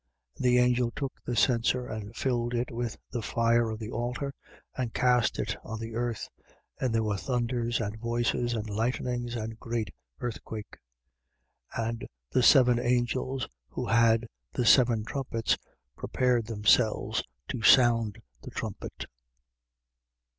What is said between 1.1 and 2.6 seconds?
the censer and filled